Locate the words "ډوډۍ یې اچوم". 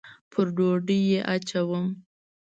0.55-1.85